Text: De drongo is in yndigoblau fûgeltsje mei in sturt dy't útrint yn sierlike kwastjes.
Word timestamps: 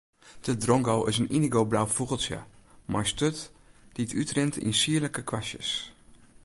De 0.41 0.57
drongo 0.63 1.03
is 1.09 1.17
in 1.19 1.31
yndigoblau 1.35 1.85
fûgeltsje 1.95 2.39
mei 2.91 3.01
in 3.03 3.09
sturt 3.11 3.39
dy't 3.95 4.15
útrint 4.21 4.55
yn 4.65 4.77
sierlike 4.81 5.21
kwastjes. 5.29 5.71